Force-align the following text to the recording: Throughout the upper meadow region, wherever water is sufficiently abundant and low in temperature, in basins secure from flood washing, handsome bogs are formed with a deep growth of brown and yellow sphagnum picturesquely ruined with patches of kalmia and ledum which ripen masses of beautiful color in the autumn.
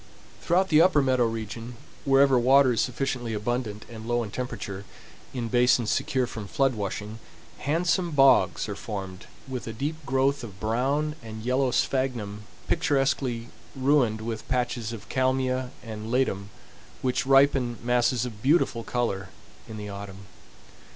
Throughout 0.41 0.69
the 0.69 0.81
upper 0.81 0.99
meadow 1.03 1.27
region, 1.27 1.75
wherever 2.05 2.39
water 2.39 2.73
is 2.73 2.81
sufficiently 2.81 3.35
abundant 3.35 3.85
and 3.87 4.07
low 4.07 4.23
in 4.23 4.31
temperature, 4.31 4.83
in 5.31 5.47
basins 5.47 5.91
secure 5.91 6.25
from 6.25 6.47
flood 6.47 6.73
washing, 6.73 7.19
handsome 7.59 8.09
bogs 8.09 8.67
are 8.67 8.75
formed 8.75 9.27
with 9.47 9.67
a 9.67 9.73
deep 9.73 10.03
growth 10.03 10.43
of 10.43 10.59
brown 10.59 11.15
and 11.21 11.43
yellow 11.43 11.69
sphagnum 11.69 12.45
picturesquely 12.67 13.49
ruined 13.75 14.21
with 14.21 14.47
patches 14.49 14.91
of 14.91 15.07
kalmia 15.07 15.69
and 15.83 16.09
ledum 16.11 16.49
which 17.03 17.27
ripen 17.27 17.77
masses 17.83 18.25
of 18.25 18.41
beautiful 18.41 18.83
color 18.83 19.29
in 19.69 19.77
the 19.77 19.87
autumn. 19.89 20.25